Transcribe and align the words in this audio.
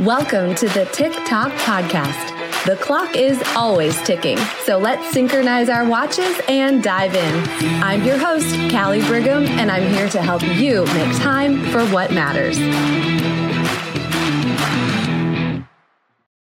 Welcome 0.00 0.54
to 0.54 0.66
the 0.70 0.88
Tick 0.94 1.12
Talk 1.26 1.52
Podcast. 1.52 2.64
The 2.64 2.76
clock 2.76 3.16
is 3.16 3.38
always 3.54 4.00
ticking, 4.00 4.38
so 4.64 4.78
let's 4.78 5.12
synchronize 5.12 5.68
our 5.68 5.86
watches 5.86 6.40
and 6.48 6.82
dive 6.82 7.14
in. 7.14 7.82
I'm 7.82 8.02
your 8.02 8.16
host, 8.16 8.48
Kali 8.70 9.02
Brigham, 9.02 9.44
and 9.44 9.70
I'm 9.70 9.92
here 9.92 10.08
to 10.08 10.22
help 10.22 10.42
you 10.42 10.86
make 10.86 11.14
time 11.18 11.62
for 11.66 11.84
what 11.88 12.14
matters. 12.14 12.56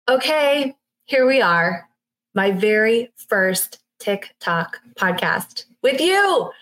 Okay, 0.08 0.76
here 1.06 1.26
we 1.26 1.42
are, 1.42 1.88
my 2.36 2.52
very 2.52 3.10
first 3.28 3.80
Tick 3.98 4.36
Talk 4.38 4.78
podcast 4.94 5.64
with 5.82 6.00
you. 6.00 6.52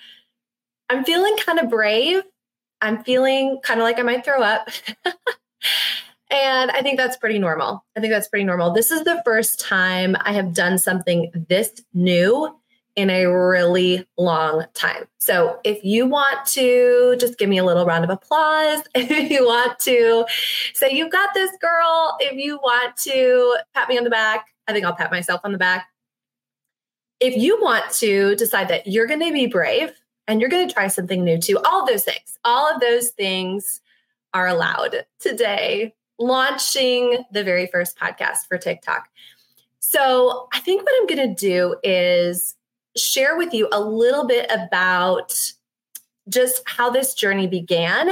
I'm 0.89 1.05
feeling 1.05 1.37
kind 1.45 1.59
of 1.59 1.69
brave. 1.69 2.23
I'm 2.81 3.05
feeling 3.05 3.61
kind 3.63 3.81
of 3.81 3.85
like 3.85 3.99
I 3.99 4.03
might 4.03 4.25
throw 4.25 4.43
up. 4.43 4.71
And 6.31 6.71
I 6.71 6.83
think 6.83 6.97
that's 6.97 7.17
pretty 7.17 7.39
normal. 7.39 7.85
I 7.97 8.01
think 8.01 8.13
that's 8.13 8.29
pretty 8.29 8.45
normal. 8.45 8.73
This 8.73 8.91
is 8.91 9.03
the 9.03 9.21
first 9.25 9.59
time 9.59 10.17
I 10.21 10.33
have 10.33 10.55
done 10.55 10.79
something 10.79 11.31
this 11.49 11.73
new 11.93 12.55
in 12.97 13.11
a 13.11 13.27
really 13.27 14.07
long 14.17 14.65
time. 14.75 15.07
So 15.19 15.59
if 15.65 15.83
you 15.85 16.07
want 16.07 16.45
to 16.49 17.17
just 17.19 17.39
give 17.39 17.49
me 17.49 17.59
a 17.59 17.65
little 17.65 17.87
round 17.87 18.05
of 18.05 18.11
applause, 18.11 18.83
if 18.95 19.31
you 19.31 19.47
want 19.47 19.79
to 19.81 20.25
say, 20.75 20.91
you've 20.93 21.11
got 21.11 21.35
this 21.35 21.51
girl, 21.61 22.17
if 22.21 22.33
you 22.33 22.59
want 22.63 22.97
to 22.99 23.57
pat 23.75 23.89
me 23.89 23.99
on 23.99 24.05
the 24.05 24.11
back, 24.11 24.47
I 24.69 24.73
think 24.73 24.85
I'll 24.85 24.95
pat 24.95 25.11
myself 25.11 25.41
on 25.45 25.53
the 25.53 25.59
back. 25.59 25.89
If 27.21 27.37
you 27.37 27.61
want 27.61 27.91
to 27.95 28.35
decide 28.37 28.69
that 28.69 28.87
you're 28.87 29.07
going 29.07 29.21
to 29.21 29.33
be 29.33 29.47
brave 29.47 29.93
and 30.27 30.41
you're 30.41 30.51
going 30.51 30.67
to 30.67 30.73
try 30.73 30.89
something 30.89 31.25
new 31.25 31.39
too, 31.39 31.59
all 31.65 31.83
of 31.83 31.89
those 31.89 32.05
things, 32.05 32.39
all 32.45 32.73
of 32.73 32.81
those 32.81 33.11
things 33.11 33.81
are 34.33 34.47
allowed 34.47 35.05
today 35.19 35.95
launching 36.21 37.25
the 37.33 37.43
very 37.43 37.67
first 37.67 37.99
podcast 37.99 38.47
for 38.49 38.59
Tick 38.59 38.83
Talk. 38.83 39.09
So 39.81 40.47
I 40.53 40.61
think 40.61 40.83
what 40.83 40.93
I'm 41.01 41.07
going 41.07 41.29
to 41.29 41.35
do 41.35 41.77
is 41.83 42.55
share 42.97 43.37
with 43.37 43.53
you 43.55 43.69
a 43.73 43.81
little 43.81 44.27
bit 44.27 44.49
about 44.51 45.35
just 46.29 46.63
how 46.67 46.91
this 46.91 47.15
journey 47.15 47.47
began. 47.47 48.11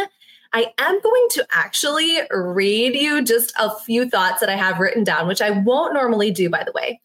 I 0.53 0.73
am 0.79 1.01
going 1.01 1.27
to 1.33 1.47
actually 1.53 2.21
read 2.31 2.95
you 2.95 3.23
just 3.23 3.53
a 3.59 3.79
few 3.81 4.09
thoughts 4.09 4.41
that 4.41 4.49
I 4.49 4.57
have 4.57 4.81
written 4.81 5.05
down, 5.05 5.29
which 5.29 5.43
I 5.43 5.51
won't 5.51 5.93
normally 5.93 6.31
do, 6.31 6.49
by 6.49 6.65
the 6.65 6.73
way. 6.73 7.01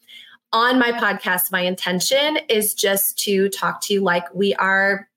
On 0.52 0.78
my 0.78 0.92
podcast, 0.92 1.52
my 1.52 1.60
intention 1.60 2.38
is 2.48 2.72
just 2.74 3.18
to 3.24 3.50
talk 3.50 3.82
to 3.82 3.92
you 3.92 4.00
like 4.00 4.32
we 4.34 4.54
are 4.54 5.08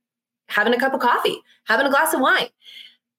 having 0.49 0.73
a 0.73 0.79
cup 0.79 0.93
of 0.93 0.99
coffee, 0.99 1.41
having 1.63 1.85
a 1.85 1.89
glass 1.89 2.13
of 2.13 2.19
wine. 2.19 2.49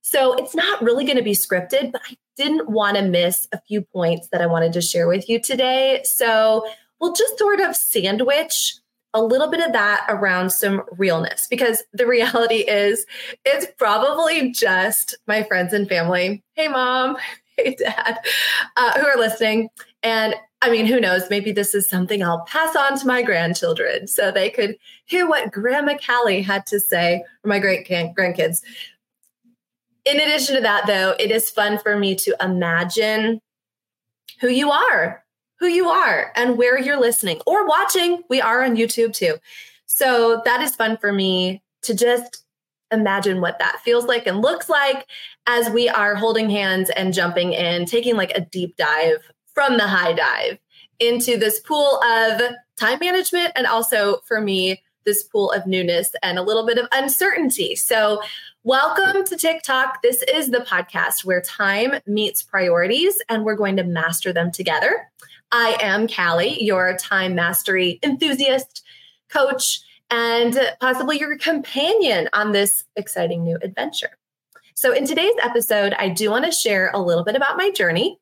So 0.02 0.34
it's 0.34 0.54
not 0.54 0.82
really 0.82 1.04
going 1.04 1.16
to 1.16 1.22
be 1.22 1.32
scripted, 1.32 1.92
but 1.92 2.02
I 2.04 2.16
didn't 2.38 2.70
want 2.70 2.96
to 2.96 3.02
miss 3.02 3.48
a 3.52 3.60
few 3.60 3.82
points 3.82 4.28
that 4.28 4.40
I 4.40 4.46
wanted 4.46 4.72
to 4.74 4.80
share 4.80 5.08
with 5.08 5.28
you 5.28 5.40
today. 5.40 6.00
So 6.04 6.64
we'll 7.00 7.12
just 7.12 7.36
sort 7.36 7.60
of 7.60 7.76
sandwich 7.76 8.76
a 9.12 9.22
little 9.22 9.50
bit 9.50 9.60
of 9.60 9.72
that 9.72 10.06
around 10.08 10.50
some 10.50 10.82
realness 10.92 11.46
because 11.50 11.82
the 11.92 12.06
reality 12.06 12.58
is 12.68 13.04
it's 13.44 13.66
probably 13.76 14.52
just 14.52 15.16
my 15.26 15.42
friends 15.42 15.72
and 15.72 15.88
family. 15.88 16.42
Hey, 16.54 16.68
mom. 16.68 17.18
Hey, 17.60 17.74
dad, 17.74 18.20
uh, 18.76 19.00
who 19.00 19.04
are 19.04 19.18
listening. 19.18 19.68
And 20.04 20.36
I 20.62 20.70
mean, 20.70 20.86
who 20.86 21.00
knows? 21.00 21.28
Maybe 21.28 21.50
this 21.50 21.74
is 21.74 21.90
something 21.90 22.22
I'll 22.22 22.44
pass 22.44 22.76
on 22.76 22.96
to 23.00 23.04
my 23.04 23.20
grandchildren 23.20 24.06
so 24.06 24.30
they 24.30 24.48
could 24.48 24.76
hear 25.06 25.28
what 25.28 25.50
Grandma 25.50 25.96
Kali 25.98 26.40
had 26.40 26.66
to 26.66 26.78
say, 26.78 27.24
or 27.42 27.48
my 27.48 27.58
great 27.58 27.88
grandkids 27.88 28.62
in 30.08 30.20
addition 30.20 30.56
to 30.56 30.62
that, 30.62 30.86
though, 30.86 31.14
it 31.18 31.30
is 31.30 31.50
fun 31.50 31.78
for 31.78 31.96
me 31.96 32.14
to 32.16 32.34
imagine 32.40 33.40
who 34.40 34.48
you 34.48 34.70
are, 34.70 35.24
who 35.58 35.66
you 35.66 35.88
are, 35.88 36.32
and 36.34 36.56
where 36.56 36.78
you're 36.78 37.00
listening 37.00 37.40
or 37.46 37.66
watching. 37.66 38.22
We 38.30 38.40
are 38.40 38.64
on 38.64 38.76
YouTube 38.76 39.12
too. 39.12 39.36
So 39.86 40.40
that 40.44 40.62
is 40.62 40.74
fun 40.74 40.96
for 40.96 41.12
me 41.12 41.62
to 41.82 41.94
just 41.94 42.44
imagine 42.90 43.40
what 43.40 43.58
that 43.58 43.80
feels 43.84 44.06
like 44.06 44.26
and 44.26 44.40
looks 44.40 44.68
like 44.68 45.06
as 45.46 45.68
we 45.70 45.88
are 45.88 46.14
holding 46.14 46.48
hands 46.48 46.90
and 46.90 47.12
jumping 47.12 47.52
in, 47.52 47.84
taking 47.84 48.16
like 48.16 48.32
a 48.34 48.40
deep 48.40 48.76
dive 48.76 49.30
from 49.46 49.76
the 49.76 49.86
high 49.86 50.12
dive 50.14 50.58
into 51.00 51.36
this 51.36 51.60
pool 51.60 52.00
of 52.02 52.40
time 52.76 52.98
management 53.00 53.52
and 53.56 53.66
also 53.66 54.18
for 54.26 54.40
me, 54.40 54.82
this 55.08 55.22
pool 55.22 55.50
of 55.52 55.66
newness 55.66 56.14
and 56.22 56.38
a 56.38 56.42
little 56.42 56.66
bit 56.66 56.76
of 56.76 56.86
uncertainty. 56.92 57.74
So, 57.74 58.20
welcome 58.62 59.24
to 59.24 59.36
Tick 59.38 59.62
Talk. 59.62 60.02
This 60.02 60.22
is 60.24 60.50
the 60.50 60.58
podcast 60.58 61.24
where 61.24 61.40
time 61.40 61.94
meets 62.06 62.42
priorities 62.42 63.18
and 63.30 63.42
we're 63.42 63.56
going 63.56 63.76
to 63.78 63.84
master 63.84 64.34
them 64.34 64.52
together. 64.52 65.10
I 65.50 65.78
am 65.80 66.08
Kali, 66.08 66.62
your 66.62 66.94
time 66.98 67.34
mastery 67.34 67.98
enthusiast, 68.02 68.84
coach, 69.30 69.80
and 70.10 70.60
possibly 70.78 71.18
your 71.18 71.38
companion 71.38 72.28
on 72.34 72.52
this 72.52 72.84
exciting 72.94 73.42
new 73.44 73.56
adventure. 73.62 74.10
So, 74.74 74.92
in 74.92 75.06
today's 75.06 75.32
episode, 75.42 75.94
I 75.94 76.10
do 76.10 76.30
want 76.30 76.44
to 76.44 76.52
share 76.52 76.90
a 76.92 77.00
little 77.00 77.24
bit 77.24 77.34
about 77.34 77.56
my 77.56 77.70
journey. 77.70 78.18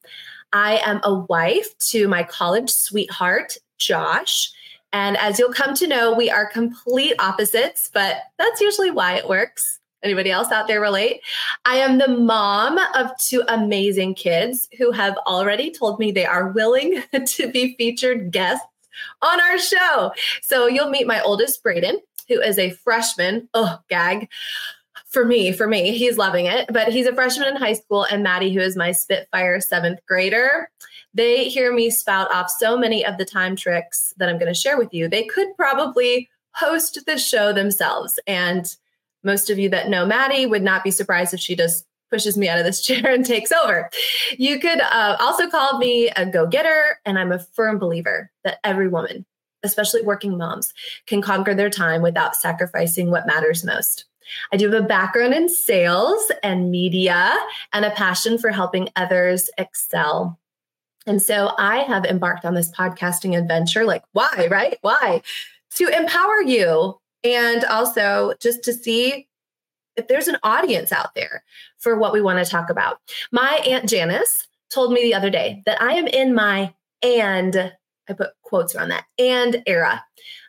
I 0.53 0.81
am 0.87 1.01
a 1.03 1.19
wife 1.19 1.77
to 1.91 2.07
my 2.07 2.23
college 2.23 2.71
sweetheart, 2.71 3.57
Josh. 3.77 4.53
And 4.97 5.19
as 5.19 5.39
you'll 5.39 5.53
come 5.53 5.75
to 5.75 5.87
know, 5.87 6.15
we 6.15 6.31
are 6.31 6.47
complete 6.47 7.17
opposites, 7.19 7.91
but 7.93 8.17
that's 8.39 8.63
usually 8.63 8.91
why 8.91 9.17
it 9.17 9.29
works. 9.29 9.79
Anybody 10.03 10.31
else 10.31 10.51
out 10.51 10.69
there 10.69 10.81
relate? 10.81 11.21
I 11.67 11.77
am 11.77 11.99
the 11.99 12.09
mom 12.09 12.79
of 12.95 13.11
two 13.19 13.43
amazing 13.47 14.15
kids 14.15 14.71
who 14.79 14.93
have 14.93 15.15
already 15.27 15.71
told 15.71 15.99
me 15.99 16.13
they 16.13 16.25
are 16.25 16.49
willing 16.49 17.03
to 17.27 17.53
be 17.53 17.75
featured 17.75 18.31
guests 18.31 18.67
on 19.21 19.39
our 19.39 19.59
show. 19.59 20.13
So 20.41 20.67
you'll 20.67 20.89
meet 20.89 21.07
my 21.07 21.21
oldest, 21.21 21.63
Braden, 21.63 22.01
who 22.29 22.41
is 22.41 22.59
a 22.59 22.71
freshman. 22.71 23.51
Oh, 23.53 23.79
gag. 23.91 24.31
For 25.09 25.27
me, 25.27 25.53
for 25.53 25.67
me, 25.67 25.93
he's 25.93 26.17
loving 26.17 26.47
it. 26.47 26.73
But 26.73 26.89
he's 26.89 27.07
a 27.07 27.15
freshman 27.15 27.49
in 27.49 27.57
high 27.57 27.75
school, 27.75 28.05
and 28.05 28.23
Maddie, 28.23 28.55
who 28.55 28.61
is 28.61 28.77
my 28.77 28.93
Spitfire 28.93 29.61
seventh 29.61 30.01
grader. 30.09 30.71
They 31.17 31.49
hear 31.49 31.73
me 31.73 31.89
spout 31.89 32.31
off 32.31 32.51
so 32.51 32.77
many 32.77 33.05
of 33.05 33.17
the 33.17 33.25
time 33.25 33.57
tricks 33.57 34.13
that 34.19 34.29
I'm 34.29 34.39
going 34.39 34.53
to 34.53 34.59
share 34.59 34.77
with 34.77 34.93
you. 34.93 35.09
They 35.09 35.25
could 35.25 35.49
probably 35.57 36.29
host 36.53 36.99
the 37.07 37.17
show 37.17 37.55
themselves. 37.55 38.19
And 38.27 38.67
most 39.25 39.49
of 39.49 39.59
you 39.59 39.71
that 39.71 39.89
know 39.89 40.05
Maddie 40.05 40.45
would 40.45 40.63
not 40.63 40.85
be 40.85 40.91
surprised 40.91 41.33
if 41.33 41.41
she 41.41 41.57
just 41.57 41.87
pushes 42.11 42.37
me 42.37 42.51
out 42.51 42.59
of 42.59 42.67
this 42.67 42.83
chair 42.87 43.11
and 43.11 43.25
takes 43.25 43.51
over. 43.51 43.89
You 44.37 44.61
could 44.61 44.83
uh, 44.83 45.17
also 45.19 45.49
call 45.49 45.79
me 45.79 46.11
a 46.11 46.27
go 46.27 46.47
getter. 46.47 47.01
And 47.07 47.19
I'm 47.19 47.33
a 47.33 47.39
firm 47.39 47.79
believer 47.79 48.31
that 48.45 48.59
every 48.63 48.89
woman, 48.89 49.25
especially 49.63 50.03
working 50.03 50.37
moms, 50.37 50.75
can 51.07 51.23
conquer 51.23 51.55
their 51.55 51.71
time 51.71 52.03
without 52.03 52.37
sacrificing 52.37 53.11
what 53.11 53.27
matters 53.27 53.65
most. 53.65 54.05
I 54.53 54.59
do 54.59 54.71
have 54.71 54.85
a 54.85 54.87
background 54.87 55.33
in 55.33 55.49
sales 55.49 56.31
and 56.43 56.71
media 56.71 57.35
and 57.73 57.87
a 57.87 57.91
passion 57.93 58.37
for 58.37 58.51
helping 58.51 58.91
others 58.97 59.49
excel 59.57 60.39
and 61.07 61.23
so 61.23 61.53
I 61.59 61.79
have 61.79 62.05
embarked 62.05 62.45
on 62.45 62.55
this 62.55 62.71
podcasting 62.73 63.39
adventure. 63.39 63.85
Like, 63.85 64.03
why, 64.13 64.49
right? 64.51 64.79
Why? 64.83 65.23
To 65.77 65.89
empower 65.89 66.43
you 66.43 66.99
and 67.23 67.65
also 67.65 68.35
just 68.41 68.63
to 68.65 68.73
see 68.73 69.29
if 69.97 70.09
there's 70.09 70.29
an 70.29 70.37
audience 70.43 70.93
out 70.93 71.15
there 71.15 71.43
for 71.79 71.97
what 71.97 72.13
we 72.13 72.21
want 72.21 72.45
to 72.45 72.51
talk 72.51 72.71
about. 72.71 73.01
My 73.33 73.61
Aunt 73.67 73.89
Janice 73.89 74.47
told 74.71 74.93
me 74.93 75.03
the 75.03 75.15
other 75.15 75.31
day 75.31 75.63
that 75.67 75.81
I 75.81 75.95
am 75.95 76.07
in 76.07 76.35
my 76.35 76.75
and, 77.03 77.73
I 78.09 78.13
put 78.13 78.31
quotes 78.43 78.75
around 78.75 78.91
that, 78.91 79.05
and 79.19 79.63
era. 79.67 80.05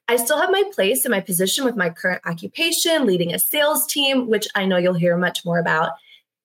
I 0.08 0.16
still 0.16 0.40
have 0.40 0.52
my 0.52 0.64
place 0.74 1.04
and 1.06 1.12
my 1.12 1.20
position 1.20 1.66
with 1.66 1.76
my 1.76 1.90
current 1.90 2.22
occupation, 2.26 3.06
leading 3.06 3.34
a 3.34 3.40
sales 3.40 3.86
team, 3.88 4.28
which 4.28 4.48
I 4.56 4.66
know 4.66 4.78
you'll 4.78 4.94
hear 4.94 5.18
much 5.18 5.44
more 5.44 5.60
about. 5.60 5.92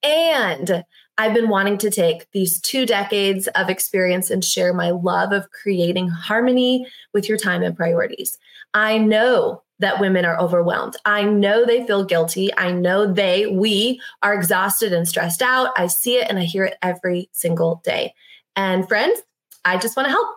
And 0.03 0.84
I've 1.22 1.34
been 1.34 1.49
wanting 1.49 1.79
to 1.79 1.88
take 1.88 2.29
these 2.32 2.61
two 2.61 2.85
decades 2.85 3.47
of 3.55 3.70
experience 3.70 4.29
and 4.29 4.44
share 4.44 4.75
my 4.75 4.91
love 4.91 5.31
of 5.31 5.52
creating 5.52 6.08
harmony 6.08 6.85
with 7.12 7.29
your 7.29 7.38
time 7.38 7.62
and 7.62 7.76
priorities. 7.76 8.41
I 8.75 8.99
know 8.99 9.62
that 9.79 10.00
women 10.00 10.25
are 10.25 10.37
overwhelmed. 10.37 10.97
I 11.05 11.23
know 11.23 11.64
they 11.64 11.87
feel 11.87 12.02
guilty. 12.02 12.52
I 12.58 12.73
know 12.73 13.06
they, 13.06 13.47
we 13.47 14.00
are 14.25 14.35
exhausted 14.35 14.93
and 14.93 15.06
stressed 15.06 15.43
out. 15.43 15.70
I 15.76 15.87
see 15.87 16.17
it 16.17 16.29
and 16.29 16.41
I 16.41 16.43
hear 16.43 16.64
it 16.64 16.76
every 16.82 17.29
single 17.31 17.81
day. 17.85 18.14
And 18.56 18.88
friends, 18.88 19.23
I 19.64 19.79
just 19.79 19.97
want 19.97 20.08
to 20.08 20.11
help. 20.11 20.35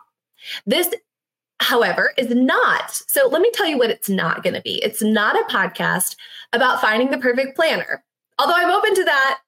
This, 0.68 0.94
however, 1.62 2.13
is 2.15 2.30
not. 2.30 2.92
So 3.07 3.27
let 3.27 3.42
me 3.42 3.50
tell 3.56 3.65
you 3.65 3.80
what 3.80 3.89
it's 3.89 4.07
not 4.07 4.44
going 4.44 4.54
to 4.54 4.62
be. 4.62 4.83
It's 4.83 5.01
not 5.01 5.36
a 5.36 5.51
podcast 5.51 6.15
about 6.54 6.80
finding 6.80 7.10
the 7.10 7.18
perfect 7.18 7.56
planner. 7.56 8.04
Although 8.38 8.54
I'm 8.56 8.69
open 8.69 8.94
to 8.94 9.04
that 9.06 9.39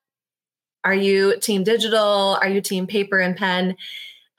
are 0.88 0.96
you 0.96 1.38
team 1.42 1.66
digital? 1.66 2.38
Are 2.42 2.48
you 2.48 2.62
team 2.62 2.88
paper 2.88 3.20
and 3.20 3.36
pen? 3.36 3.76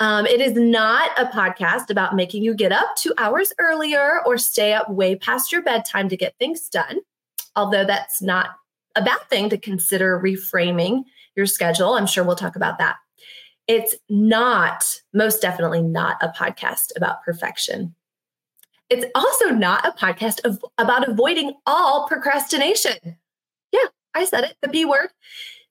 Um, 0.00 0.24
it 0.24 0.40
is 0.40 0.54
not 0.54 1.10
a 1.18 1.26
podcast 1.26 1.90
about 1.90 2.16
making 2.16 2.42
you 2.42 2.54
get 2.54 2.72
up 2.72 2.96
two 2.96 3.12
hours 3.18 3.52
earlier 3.58 4.22
or 4.24 4.38
stay 4.38 4.72
up 4.72 4.88
way 4.88 5.14
past 5.14 5.52
your 5.52 5.60
bedtime 5.60 6.08
to 6.08 6.16
get 6.16 6.38
things 6.38 6.66
done, 6.70 7.00
although 7.54 7.84
that's 7.84 8.22
not 8.22 8.48
a 8.96 9.02
bad 9.02 9.20
thing 9.28 9.50
to 9.50 9.58
consider 9.58 10.18
reframing 10.18 11.02
your 11.36 11.44
schedule. 11.44 11.92
I'm 11.92 12.06
sure 12.06 12.24
we'll 12.24 12.34
talk 12.34 12.56
about 12.56 12.78
that. 12.78 12.96
It's 13.66 13.94
not, 14.08 15.02
most 15.12 15.42
definitely 15.42 15.82
not 15.82 16.16
a 16.22 16.28
podcast 16.28 16.96
about 16.96 17.22
perfection. 17.22 17.94
It's 18.88 19.04
also 19.14 19.50
not 19.50 19.86
a 19.86 19.92
podcast 19.92 20.42
of, 20.46 20.64
about 20.78 21.06
avoiding 21.06 21.52
all 21.66 22.08
procrastination. 22.08 23.18
Yeah, 23.70 23.88
I 24.14 24.24
said 24.24 24.44
it, 24.44 24.56
the 24.62 24.68
B 24.68 24.86
word. 24.86 25.10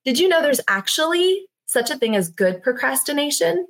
Did 0.08 0.20
you 0.20 0.30
know 0.30 0.42
there's 0.42 0.62
actually 0.70 1.50
such 1.66 1.90
a 1.90 1.98
thing 1.98 2.16
as 2.16 2.30
good 2.30 2.64
procrastination? 2.64 3.68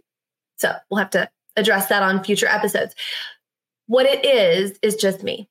So 0.58 0.72
we'll 0.88 1.00
have 1.00 1.10
to 1.10 1.28
address 1.56 1.88
that 1.88 2.04
on 2.04 2.24
future 2.24 2.46
episodes. 2.46 2.94
What 3.88 4.06
it 4.06 4.24
is, 4.24 4.78
is 4.84 4.98
just 4.98 5.24
me, 5.24 5.50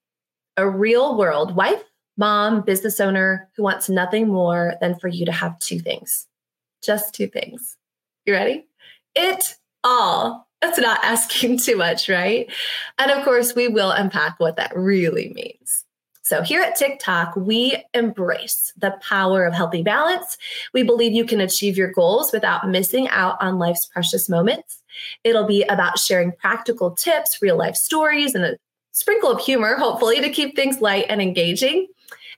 a 0.57 0.71
real 0.71 1.19
world 1.19 1.57
wife, 1.57 1.83
mom, 2.17 2.61
business 2.61 3.01
owner 3.01 3.51
who 3.57 3.65
wants 3.65 3.89
nothing 3.89 4.29
more 4.29 4.75
than 4.81 4.97
for 4.97 5.09
you 5.09 5.27
to 5.27 5.33
have 5.33 5.59
two 5.59 5.81
things, 5.81 6.29
just 6.85 7.13
two 7.17 7.27
things. 7.27 7.77
You 8.25 8.35
ready? 8.35 8.69
It 9.17 9.57
all. 9.83 10.47
That's 10.63 10.79
not 10.79 11.03
asking 11.03 11.59
too 11.65 11.77
much, 11.77 12.09
right? 12.09 12.49
And 12.97 13.11
of 13.11 13.25
course, 13.25 13.57
we 13.57 13.67
will 13.67 13.91
unpack 13.91 14.39
what 14.39 14.55
that 14.55 14.77
really 14.77 15.33
means. 15.35 15.86
So, 16.27 16.43
here 16.43 16.61
at 16.61 16.75
Tick 16.75 16.99
Talk, 16.99 17.37
we 17.37 17.85
embrace 17.95 18.73
the 18.77 18.99
power 19.01 19.45
of 19.45 19.55
healthy 19.55 19.85
balance. 19.85 20.37
We 20.75 20.83
believe 20.83 21.13
you 21.13 21.25
can 21.25 21.41
achieve 21.41 21.77
your 21.77 21.93
goals 21.93 22.33
without 22.33 22.69
missing 22.69 23.07
out 23.11 23.41
on 23.41 23.61
life's 23.61 23.87
precious 23.87 24.29
moments. 24.29 24.83
It'll 25.23 25.47
be 25.47 25.63
about 25.63 26.01
sharing 26.01 26.33
practical 26.33 26.91
tips, 26.91 27.39
real 27.41 27.57
life 27.57 27.77
stories, 27.77 28.35
and 28.35 28.45
a 28.45 28.57
sprinkle 28.91 29.31
of 29.31 29.41
humor, 29.41 29.77
hopefully, 29.77 30.21
to 30.21 30.29
keep 30.29 30.57
things 30.57 30.81
light 30.81 31.07
and 31.09 31.23
engaging. 31.23 31.87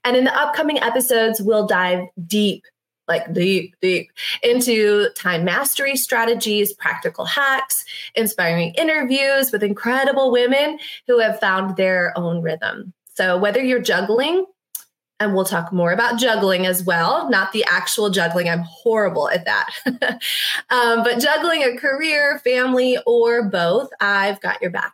And 0.05 0.15
in 0.15 0.25
the 0.25 0.37
upcoming 0.37 0.77
episodes, 0.77 1.41
we'll 1.41 1.65
dive 1.65 2.05
deep 2.27 2.65
like 3.07 3.33
deep, 3.33 3.75
deep 3.81 4.11
into 4.43 5.09
time 5.15 5.43
mastery 5.43 5.95
strategies, 5.95 6.73
practical 6.73 7.25
hacks, 7.25 7.83
inspiring 8.13 8.71
interviews 8.75 9.51
with 9.51 9.63
incredible 9.63 10.29
women 10.29 10.77
who 11.07 11.17
have 11.17 11.39
found 11.39 11.75
their 11.75 12.15
own 12.15 12.43
rhythm. 12.43 12.93
So, 13.19 13.37
whether 13.37 13.61
you're 13.61 13.81
juggling, 13.81 14.45
and 15.19 15.35
we'll 15.35 15.43
talk 15.43 15.73
more 15.73 15.91
about 15.91 16.17
juggling 16.17 16.65
as 16.65 16.85
well, 16.85 17.29
not 17.29 17.51
the 17.51 17.65
actual 17.65 18.09
juggling. 18.09 18.47
I'm 18.47 18.61
horrible 18.61 19.29
at 19.29 19.43
that. 19.43 19.69
um, 20.69 21.03
but 21.03 21.19
juggling 21.19 21.63
a 21.63 21.75
career, 21.75 22.39
family, 22.45 22.97
or 23.05 23.43
both, 23.43 23.89
I've 23.99 24.39
got 24.39 24.61
your 24.61 24.71
back 24.71 24.93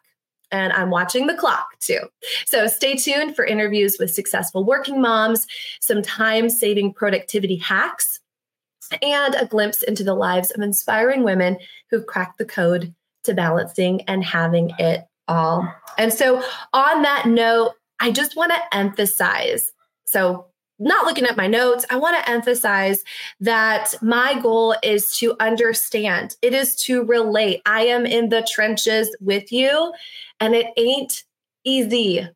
and 0.50 0.74
I'm 0.74 0.89
watching 0.89 1.27
the 1.27 1.36
clock 1.36 1.80
too. 1.80 2.00
So 2.48 2.66
stay 2.66 2.95
tuned 2.95 3.36
for 3.36 3.45
interviews 3.45 3.98
with 4.00 4.10
successful 4.10 4.63
working 4.63 5.00
moms, 5.00 5.45
some 5.80 6.01
time 6.01 6.50
saving 6.50 6.94
productivity 6.94 7.57
hacks, 7.57 8.19
and 9.04 9.36
a 9.36 9.45
glimpse 9.45 9.83
into 9.83 10.04
the 10.04 10.16
lives 10.16 10.50
of 10.50 10.62
inspiring 10.62 11.22
women 11.22 11.60
who've 11.92 12.07
cracked 12.07 12.39
the 12.39 12.45
code 12.45 12.92
to 13.25 13.36
balancing 13.36 14.01
and 14.07 14.24
having 14.24 14.72
it 14.80 15.06
all. 15.27 15.72
And 16.00 16.12
so, 16.12 16.44
on 16.74 17.04
that 17.04 17.27
note, 17.27 17.74
I 18.05 18.11
just 18.11 18.35
want 18.35 18.51
to 18.51 18.77
emphasize 18.77 19.71
so, 20.05 20.45
not 20.77 21.05
looking 21.05 21.25
at 21.25 21.37
my 21.37 21.47
notes, 21.47 21.85
I 21.89 21.97
want 21.97 22.17
to 22.17 22.29
emphasize 22.29 23.03
that 23.39 23.95
my 24.01 24.39
goal 24.39 24.75
is 24.83 25.17
to 25.17 25.35
understand, 25.39 26.35
it 26.43 26.53
is 26.53 26.75
to 26.83 27.03
relate. 27.03 27.61
I 27.65 27.81
am 27.85 28.05
in 28.05 28.29
the 28.29 28.47
trenches 28.53 29.15
with 29.19 29.51
you 29.51 29.91
and 30.39 30.53
it 30.53 30.67
ain't 30.77 31.23
easy. 31.63 32.27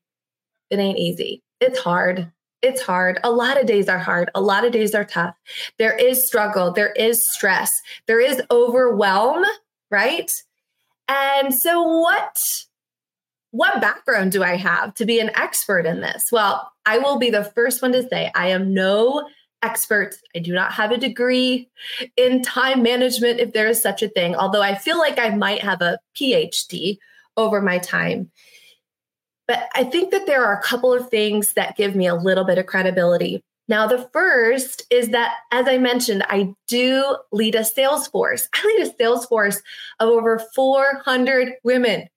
It 0.70 0.80
ain't 0.80 0.98
easy. 0.98 1.44
It's 1.60 1.78
hard. 1.78 2.32
It's 2.64 2.82
hard. 2.82 3.20
A 3.24 3.30
lot 3.30 3.60
of 3.60 3.68
days 3.68 3.88
are 3.88 4.00
hard. 4.00 4.32
A 4.34 4.42
lot 4.42 4.66
of 4.66 4.72
days 4.72 4.96
are 4.96 5.06
tough. 5.06 5.36
There 5.78 5.96
is 5.96 6.26
struggle. 6.26 6.72
There 6.72 6.94
is 6.94 7.30
stress. 7.32 7.80
There 8.08 8.20
is 8.20 8.42
overwhelm, 8.50 9.46
right? 9.92 10.32
And 11.08 11.54
so 11.54 11.84
what 11.84 12.40
what 13.52 13.82
background 13.82 14.32
do 14.32 14.44
I 14.44 14.56
have 14.56 14.94
to 14.96 15.06
be 15.06 15.20
an 15.20 15.32
expert 15.36 15.86
in 15.86 16.02
this? 16.02 16.26
Well, 16.32 16.72
I 16.86 17.00
will 17.00 17.18
be 17.18 17.30
the 17.30 17.44
first 17.44 17.82
one 17.82 17.92
to 17.94 18.08
say 18.08 18.32
I 18.36 18.50
am 18.50 18.74
no 18.74 19.28
expert. 19.62 20.16
I 20.36 20.40
do 20.40 20.54
not 20.54 20.72
have 20.74 20.92
a 20.92 20.98
degree 20.98 21.70
in 22.16 22.42
time 22.42 22.82
management 22.84 23.40
if 23.40 23.54
there 23.54 23.68
is 23.68 23.82
such 23.82 24.04
a 24.04 24.10
thing, 24.10 24.36
although 24.36 24.62
I 24.62 24.76
feel 24.76 24.98
like 24.98 25.20
I 25.20 25.30
might 25.30 25.62
have 25.62 25.82
a 25.82 26.00
PhD 26.16 26.98
over 27.38 27.62
my 27.62 27.78
time. 27.78 28.32
But 29.48 29.68
I 29.74 29.84
think 29.84 30.12
that 30.12 30.28
there 30.28 30.46
are 30.46 30.54
a 30.54 30.62
couple 30.62 30.94
of 30.94 31.10
things 31.10 31.54
that 31.54 31.76
give 31.76 31.96
me 31.96 32.06
a 32.08 32.16
little 32.16 32.44
bit 32.44 32.60
of 32.60 32.68
credibility. 32.68 33.44
Now, 33.68 33.88
the 33.88 34.10
first 34.14 34.84
is 34.90 35.10
that, 35.10 35.34
as 35.52 35.68
I 35.68 35.78
mentioned, 35.78 36.24
I 36.28 36.54
do 36.68 37.18
lead 37.32 37.56
a 37.56 37.64
sales 37.64 38.08
force. 38.08 38.48
I 38.54 38.66
lead 38.66 38.88
a 38.88 38.96
sales 38.96 39.26
force 39.26 39.62
of 40.00 40.10
over 40.10 40.40
400 40.56 41.54
women. 41.64 42.08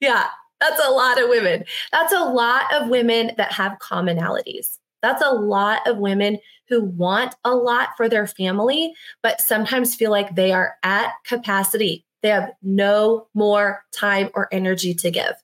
Yeah, 0.00 0.26
that's 0.60 0.80
a 0.86 0.90
lot 0.90 1.20
of 1.20 1.28
women. 1.28 1.64
That's 1.92 2.12
a 2.12 2.24
lot 2.24 2.72
of 2.74 2.88
women 2.88 3.32
that 3.36 3.52
have 3.52 3.78
commonalities. 3.78 4.78
That's 5.02 5.22
a 5.22 5.32
lot 5.32 5.86
of 5.86 5.98
women 5.98 6.38
who 6.68 6.84
want 6.84 7.34
a 7.44 7.54
lot 7.54 7.90
for 7.96 8.08
their 8.08 8.26
family, 8.26 8.92
but 9.22 9.40
sometimes 9.40 9.94
feel 9.94 10.10
like 10.10 10.34
they 10.34 10.52
are 10.52 10.76
at 10.82 11.12
capacity. 11.24 12.04
They 12.22 12.28
have 12.28 12.52
no 12.62 13.28
more 13.34 13.84
time 13.92 14.30
or 14.34 14.48
energy 14.52 14.94
to 14.94 15.10
give. 15.10 15.34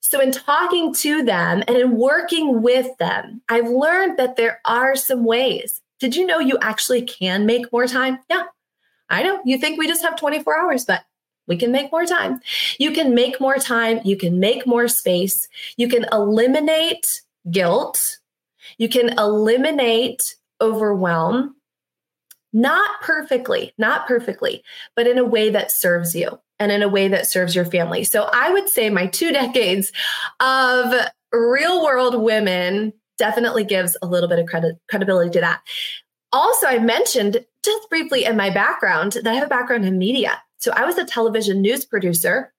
So, 0.00 0.20
in 0.20 0.32
talking 0.32 0.92
to 0.96 1.24
them 1.24 1.64
and 1.66 1.76
in 1.76 1.96
working 1.96 2.62
with 2.62 2.96
them, 2.98 3.40
I've 3.48 3.68
learned 3.68 4.18
that 4.18 4.36
there 4.36 4.60
are 4.64 4.94
some 4.94 5.24
ways. 5.24 5.80
Did 5.98 6.14
you 6.14 6.26
know 6.26 6.38
you 6.38 6.58
actually 6.60 7.02
can 7.02 7.46
make 7.46 7.72
more 7.72 7.86
time? 7.86 8.18
Yeah, 8.28 8.44
I 9.08 9.22
know. 9.22 9.40
You 9.46 9.58
think 9.58 9.78
we 9.78 9.88
just 9.88 10.02
have 10.02 10.16
24 10.16 10.58
hours, 10.58 10.84
but 10.84 11.04
we 11.46 11.56
can 11.56 11.72
make 11.72 11.92
more 11.92 12.06
time. 12.06 12.40
You 12.78 12.92
can 12.92 13.14
make 13.14 13.40
more 13.40 13.56
time. 13.56 14.00
You 14.04 14.16
can 14.16 14.40
make 14.40 14.66
more 14.66 14.88
space. 14.88 15.48
You 15.76 15.88
can 15.88 16.06
eliminate 16.12 17.06
guilt. 17.50 18.00
You 18.78 18.88
can 18.88 19.18
eliminate 19.18 20.36
overwhelm 20.60 21.56
not 22.54 23.00
perfectly, 23.02 23.74
not 23.76 24.06
perfectly, 24.06 24.62
but 24.94 25.08
in 25.08 25.18
a 25.18 25.24
way 25.24 25.50
that 25.50 25.72
serves 25.72 26.14
you 26.14 26.40
and 26.60 26.70
in 26.70 26.82
a 26.82 26.88
way 26.88 27.08
that 27.08 27.26
serves 27.26 27.54
your 27.54 27.64
family. 27.64 28.04
So 28.04 28.30
I 28.32 28.50
would 28.50 28.68
say 28.68 28.88
my 28.88 29.08
two 29.08 29.32
decades 29.32 29.92
of 30.40 30.94
real 31.32 31.82
world 31.82 32.22
women 32.22 32.92
definitely 33.18 33.64
gives 33.64 33.96
a 34.00 34.06
little 34.06 34.28
bit 34.28 34.38
of 34.38 34.46
credit, 34.46 34.76
credibility 34.88 35.30
to 35.30 35.40
that. 35.40 35.62
Also, 36.32 36.66
I 36.66 36.78
mentioned 36.78 37.44
just 37.64 37.90
briefly 37.90 38.24
in 38.24 38.36
my 38.36 38.50
background 38.50 39.12
that 39.12 39.26
I 39.26 39.34
have 39.34 39.44
a 39.44 39.48
background 39.48 39.84
in 39.84 39.98
media. 39.98 40.40
So 40.64 40.72
I 40.74 40.86
was 40.86 40.96
a 40.96 41.04
television 41.04 41.60
news 41.60 41.84
producer 41.84 42.50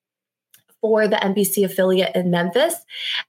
for 0.80 1.08
the 1.08 1.16
NBC 1.16 1.66
affiliate 1.66 2.16
in 2.16 2.30
Memphis. 2.30 2.76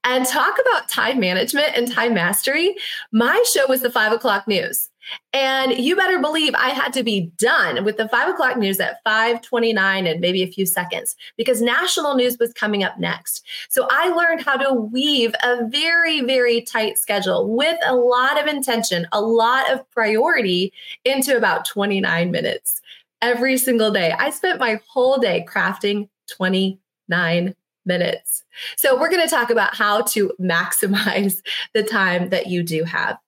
And 0.04 0.26
talk 0.26 0.54
about 0.61 0.90
time 0.90 1.18
management 1.18 1.68
and 1.75 1.90
time 1.90 2.12
mastery. 2.12 2.76
My 3.11 3.42
show 3.54 3.66
was 3.66 3.80
the 3.80 3.90
five 3.90 4.12
o'clock 4.12 4.47
news. 4.47 4.90
And 5.33 5.73
you 5.78 5.97
better 5.97 6.18
believe 6.18 6.54
I 6.54 6.71
had 6.71 6.92
to 6.92 7.02
be 7.02 7.33
done 7.38 7.85
with 7.85 7.97
the 7.97 8.09
five 8.11 8.28
o'clock 8.28 8.59
news 8.59 8.78
at 8.78 9.02
529 9.04 10.06
and 10.06 10.21
maybe 10.21 10.42
a 10.42 10.52
few 10.52 10.66
seconds 10.66 11.16
because 11.38 11.62
national 11.62 12.14
news 12.14 12.37
was 12.38 12.52
coming 12.52 12.85
up 12.85 12.99
next. 12.99 13.47
So 13.71 13.87
I 13.88 14.11
learned 14.11 14.42
how 14.42 14.59
to 14.59 14.75
weave 14.75 15.35
a 15.42 15.66
very, 15.68 16.21
very 16.21 16.61
tight 16.61 16.99
schedule 16.99 17.49
with 17.56 17.78
a 17.87 17.95
lot 17.95 18.38
of 18.38 18.47
intention, 18.47 19.06
a 19.12 19.23
lot 19.23 19.73
of 19.73 19.90
priority 19.90 20.71
into 21.06 21.35
about 21.35 21.64
29 21.64 22.30
minutes 22.30 22.83
every 23.23 23.56
single 23.56 23.90
day. 23.90 24.12
I 24.12 24.30
spent 24.30 24.61
my 24.61 24.80
whole 24.88 25.18
day 25.18 25.46
crafting 25.49 26.08
29 26.30 27.54
minutes. 27.85 28.44
So 28.76 28.99
we're 28.99 29.11
going 29.11 29.26
to 29.26 29.35
talk 29.35 29.50
about 29.50 29.75
how 29.75 30.02
to 30.02 30.32
maximize 30.40 31.40
the 31.75 31.82
time 31.82 32.30
that 32.30 32.49
you 32.49 32.62
do 32.62 32.85
have. 32.85 33.18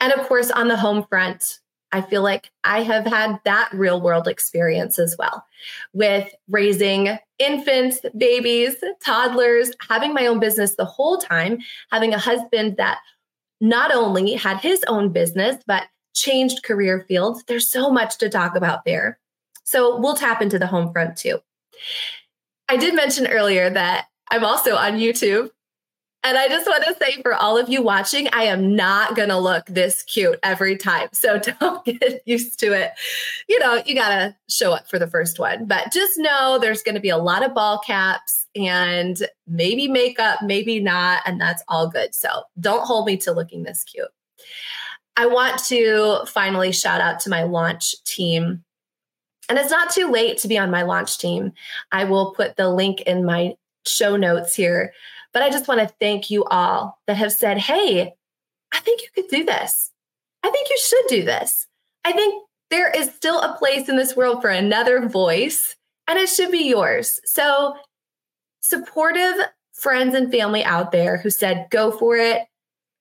And 0.00 0.12
of 0.12 0.26
course, 0.26 0.50
on 0.50 0.68
the 0.68 0.76
home 0.76 1.04
front, 1.08 1.60
I 1.90 2.00
feel 2.00 2.22
like 2.22 2.50
I 2.64 2.82
have 2.82 3.06
had 3.06 3.38
that 3.44 3.70
real 3.72 4.00
world 4.00 4.26
experience 4.26 4.98
as 4.98 5.14
well 5.16 5.44
with 5.92 6.28
raising 6.48 7.16
infants, 7.38 8.00
babies, 8.16 8.74
toddlers, 9.04 9.70
having 9.88 10.12
my 10.12 10.26
own 10.26 10.40
business 10.40 10.74
the 10.74 10.84
whole 10.84 11.18
time, 11.18 11.58
having 11.92 12.12
a 12.12 12.18
husband 12.18 12.78
that 12.78 12.98
not 13.60 13.94
only 13.94 14.32
had 14.32 14.58
his 14.58 14.84
own 14.88 15.12
business, 15.12 15.62
but 15.68 15.84
changed 16.14 16.62
career 16.62 17.04
fields. 17.06 17.44
There's 17.46 17.70
so 17.70 17.90
much 17.90 18.18
to 18.18 18.28
talk 18.28 18.56
about 18.56 18.84
there. 18.84 19.18
So 19.64 19.98
we'll 19.98 20.16
tap 20.16 20.42
into 20.42 20.58
the 20.58 20.66
home 20.66 20.92
front 20.92 21.16
too. 21.16 21.40
I 22.68 22.76
did 22.76 22.94
mention 22.94 23.26
earlier 23.26 23.68
that 23.70 24.06
I'm 24.30 24.44
also 24.44 24.76
on 24.76 24.94
YouTube 24.94 25.50
and 26.24 26.38
I 26.38 26.48
just 26.48 26.66
want 26.66 26.82
to 26.84 26.96
say 26.98 27.20
for 27.20 27.34
all 27.34 27.58
of 27.58 27.68
you 27.68 27.82
watching, 27.82 28.28
I 28.32 28.44
am 28.44 28.74
not 28.74 29.14
going 29.14 29.28
to 29.28 29.36
look 29.36 29.66
this 29.66 30.02
cute 30.02 30.38
every 30.42 30.74
time. 30.78 31.08
So 31.12 31.38
don't 31.60 31.84
get 31.84 32.22
used 32.24 32.58
to 32.60 32.72
it. 32.72 32.92
You 33.46 33.58
know, 33.58 33.82
you 33.84 33.94
got 33.94 34.08
to 34.08 34.34
show 34.48 34.72
up 34.72 34.88
for 34.88 34.98
the 34.98 35.06
first 35.06 35.38
one. 35.38 35.66
But 35.66 35.92
just 35.92 36.14
know 36.16 36.58
there's 36.58 36.82
going 36.82 36.94
to 36.94 37.00
be 37.00 37.10
a 37.10 37.18
lot 37.18 37.44
of 37.44 37.52
ball 37.52 37.78
caps 37.78 38.46
and 38.56 39.18
maybe 39.46 39.86
makeup, 39.86 40.40
maybe 40.42 40.80
not. 40.80 41.20
And 41.26 41.38
that's 41.38 41.62
all 41.68 41.88
good. 41.88 42.14
So 42.14 42.44
don't 42.58 42.86
hold 42.86 43.04
me 43.06 43.18
to 43.18 43.32
looking 43.32 43.62
this 43.62 43.84
cute. 43.84 44.08
I 45.16 45.26
want 45.26 45.62
to 45.66 46.24
finally 46.26 46.72
shout 46.72 47.00
out 47.00 47.20
to 47.20 47.30
my 47.30 47.44
launch 47.44 48.02
team 48.04 48.64
And 49.48 49.58
it's 49.58 49.70
not 49.70 49.90
too 49.90 50.10
late 50.10 50.38
to 50.38 50.48
be 50.48 50.58
on 50.58 50.70
my 50.70 50.82
launch 50.82 51.18
team. 51.18 51.52
I 51.92 52.04
will 52.04 52.32
put 52.32 52.56
the 52.56 52.68
link 52.70 53.02
in 53.02 53.24
my 53.24 53.56
show 53.86 54.16
notes 54.16 54.54
here. 54.54 54.92
But 55.32 55.42
I 55.42 55.50
just 55.50 55.68
want 55.68 55.80
to 55.80 55.94
thank 56.00 56.30
you 56.30 56.44
all 56.44 56.98
that 57.06 57.16
have 57.16 57.32
said, 57.32 57.58
hey, 57.58 58.14
I 58.72 58.80
think 58.80 59.02
you 59.02 59.08
could 59.14 59.28
do 59.28 59.44
this. 59.44 59.90
I 60.42 60.50
think 60.50 60.68
you 60.70 60.78
should 60.78 61.06
do 61.08 61.24
this. 61.24 61.66
I 62.04 62.12
think 62.12 62.42
there 62.70 62.90
is 62.90 63.12
still 63.12 63.40
a 63.40 63.56
place 63.58 63.88
in 63.88 63.96
this 63.96 64.16
world 64.16 64.40
for 64.40 64.48
another 64.48 65.08
voice, 65.08 65.76
and 66.06 66.18
it 66.18 66.28
should 66.28 66.50
be 66.50 66.68
yours. 66.68 67.20
So, 67.24 67.76
supportive 68.60 69.34
friends 69.72 70.14
and 70.14 70.30
family 70.30 70.64
out 70.64 70.92
there 70.92 71.18
who 71.18 71.30
said, 71.30 71.66
go 71.70 71.90
for 71.90 72.16
it. 72.16 72.42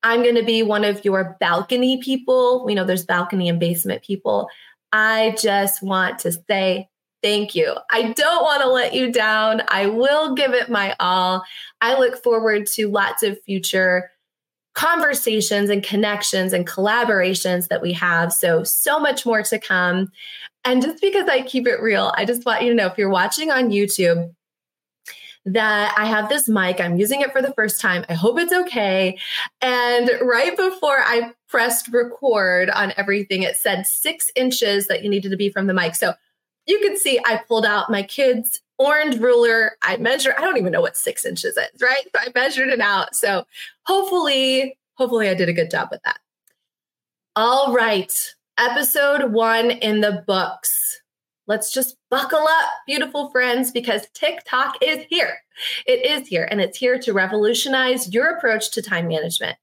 I'm 0.04 0.22
going 0.22 0.36
to 0.36 0.44
be 0.44 0.64
one 0.64 0.84
of 0.84 1.04
your 1.06 1.38
balcony 1.40 2.02
people. 2.02 2.64
We 2.66 2.76
know 2.76 2.84
there's 2.84 3.06
balcony 3.06 3.50
and 3.50 3.60
basement 3.60 4.04
people. 4.04 4.50
I 4.92 5.36
just 5.40 5.82
want 5.82 6.20
to 6.20 6.32
say 6.32 6.90
thank 7.24 7.56
you. 7.56 7.74
I 7.90 8.12
don't 8.12 8.44
want 8.44 8.62
to 8.62 8.70
let 8.70 8.94
you 8.94 9.12
down. 9.12 9.62
I 9.70 9.88
will 9.88 10.36
give 10.36 10.54
it 10.54 10.70
my 10.70 10.96
all. 11.00 11.44
I 11.82 11.98
look 11.98 12.22
forward 12.22 12.68
to 12.74 12.90
lots 12.90 13.24
of 13.24 13.42
future 13.44 14.12
conversations 14.74 15.70
and 15.70 15.84
connections 15.84 16.52
and 16.52 16.68
collaborations 16.68 17.70
that 17.70 17.82
we 17.82 17.94
have. 17.94 18.34
So, 18.34 18.64
so 18.64 19.00
much 19.00 19.26
more 19.26 19.44
to 19.44 19.60
come. 19.60 20.12
And 20.66 20.82
just 20.82 21.02
because 21.02 21.28
I 21.30 21.44
keep 21.44 21.68
it 21.68 21.82
real, 21.82 22.14
I 22.18 22.26
just 22.26 22.46
want 22.46 22.64
you 22.64 22.70
to 22.70 22.76
know 22.76 22.88
if 22.88 22.98
you're 22.98 23.10
watching 23.10 23.52
on 23.52 23.70
YouTube, 23.70 24.34
that 25.46 25.94
I 25.98 26.06
have 26.06 26.30
this 26.30 26.48
mic. 26.48 26.80
I'm 26.80 26.98
using 26.98 27.22
it 27.22 27.32
for 27.32 27.42
the 27.42 27.54
first 27.54 27.82
time. 27.82 28.06
I 28.08 28.14
hope 28.14 28.40
it's 28.40 28.54
okay. 28.54 29.18
And 29.62 30.10
right 30.22 30.56
before 30.56 31.00
I 31.00 31.34
pressed 31.50 31.90
record 31.90 32.70
on 32.70 32.94
everything, 32.96 33.44
it 33.44 33.58
said 33.58 33.86
six 33.86 34.32
inches 34.36 34.88
that 34.88 35.04
you 35.04 35.10
needed 35.10 35.32
to 35.32 35.38
be 35.38 35.50
from 35.50 35.68
the 35.68 35.74
mic. 35.74 35.96
So 35.96 36.14
you 36.66 36.80
can 36.80 36.98
see 36.98 37.20
I 37.26 37.42
pulled 37.48 37.66
out 37.66 37.92
my 37.92 38.04
kids' 38.04 38.62
orange 38.78 39.20
ruler. 39.20 39.78
I 39.82 39.98
measured, 39.98 40.36
I 40.38 40.42
don't 40.42 40.58
even 40.58 40.72
know 40.72 40.82
what 40.82 40.96
six 40.96 41.26
inches 41.26 41.58
is, 41.58 41.82
right? 41.82 42.04
So 42.16 42.22
I 42.22 42.32
measured 42.34 42.70
it 42.70 42.80
out. 42.80 43.14
So 43.16 43.46
hopefully, 43.86 44.78
hopefully 44.96 45.28
I 45.28 45.34
did 45.34 45.50
a 45.50 45.54
good 45.54 45.70
job 45.70 45.90
with 45.92 46.02
that. 46.04 46.20
All 47.36 47.74
right. 47.74 48.14
Episode 48.58 49.34
one 49.34 49.72
in 49.72 50.02
the 50.02 50.24
books. 50.26 51.02
Let's 51.46 51.74
just 51.74 51.98
buckle 52.10 52.40
up, 52.48 52.70
beautiful 52.88 53.30
friends, 53.30 53.72
because 53.72 54.08
Tick 54.14 54.44
Talk 54.48 54.78
is 54.82 55.06
here. 55.10 55.40
It 55.86 56.06
is 56.06 56.28
here, 56.28 56.48
and 56.50 56.62
it's 56.62 56.78
here 56.78 56.98
to 57.00 57.12
revolutionize 57.12 58.14
your 58.14 58.30
approach 58.30 58.72
to 58.72 58.82
time 58.82 59.10
management. 59.10 59.58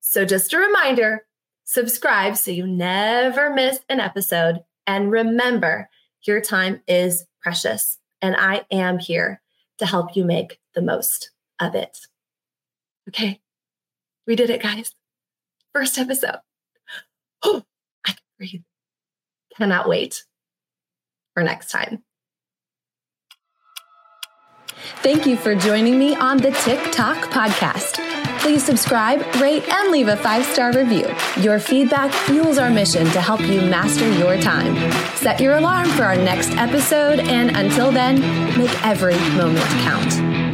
So, 0.00 0.24
just 0.24 0.52
a 0.52 0.58
reminder 0.58 1.26
subscribe 1.64 2.36
so 2.36 2.50
you 2.50 2.66
never 2.66 3.52
miss 3.52 3.80
an 3.88 4.00
episode. 4.00 4.60
And 4.86 5.10
remember, 5.12 5.88
your 6.22 6.40
time 6.40 6.80
is 6.88 7.26
precious, 7.40 7.98
and 8.22 8.34
I 8.36 8.64
am 8.70 8.98
here 8.98 9.42
to 9.78 9.86
help 9.86 10.16
you 10.16 10.24
make 10.24 10.60
the 10.74 10.82
most 10.82 11.30
of 11.60 11.74
it. 11.74 11.98
Okay, 13.08 13.40
we 14.26 14.34
did 14.34 14.48
it, 14.48 14.62
guys. 14.62 14.94
First 15.74 15.98
episode. 15.98 16.38
Oh, 17.42 17.62
I 18.06 18.12
can 18.12 18.22
breathe. 18.38 18.62
Cannot 19.56 19.88
wait 19.88 20.24
for 21.34 21.42
next 21.42 21.70
time. 21.70 22.02
Thank 25.02 25.26
you 25.26 25.36
for 25.36 25.54
joining 25.54 25.98
me 25.98 26.14
on 26.14 26.36
the 26.36 26.50
Tick 26.50 26.92
Talk 26.92 27.16
podcast. 27.30 27.98
Please 28.40 28.64
subscribe, 28.64 29.20
rate, 29.36 29.68
and 29.68 29.90
leave 29.92 30.08
a 30.08 30.16
five 30.16 30.44
star 30.44 30.72
review. 30.72 31.06
Your 31.40 31.60
feedback 31.60 32.12
fuels 32.12 32.58
our 32.58 32.70
mission 32.70 33.06
to 33.10 33.20
help 33.20 33.40
you 33.40 33.60
master 33.60 34.10
your 34.12 34.40
time. 34.40 34.74
Set 35.16 35.40
your 35.40 35.56
alarm 35.56 35.88
for 35.90 36.02
our 36.04 36.16
next 36.16 36.50
episode, 36.56 37.20
and 37.20 37.56
until 37.56 37.92
then, 37.92 38.20
make 38.58 38.84
every 38.84 39.16
moment 39.36 39.64
count. 39.84 40.51